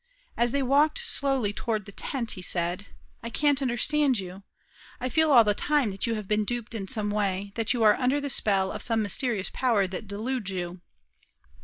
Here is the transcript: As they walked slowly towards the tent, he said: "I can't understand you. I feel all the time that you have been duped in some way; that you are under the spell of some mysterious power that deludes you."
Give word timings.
As 0.35 0.49
they 0.51 0.63
walked 0.63 1.05
slowly 1.05 1.53
towards 1.53 1.85
the 1.85 1.91
tent, 1.91 2.31
he 2.31 2.41
said: 2.41 2.87
"I 3.21 3.29
can't 3.29 3.61
understand 3.61 4.17
you. 4.17 4.41
I 4.99 5.09
feel 5.09 5.29
all 5.31 5.43
the 5.43 5.53
time 5.53 5.91
that 5.91 6.07
you 6.07 6.15
have 6.15 6.27
been 6.27 6.43
duped 6.43 6.73
in 6.73 6.87
some 6.87 7.11
way; 7.11 7.51
that 7.53 7.71
you 7.71 7.83
are 7.83 7.93
under 7.93 8.19
the 8.19 8.31
spell 8.31 8.71
of 8.71 8.81
some 8.81 9.03
mysterious 9.03 9.51
power 9.53 9.85
that 9.85 10.07
deludes 10.07 10.49
you." 10.49 10.81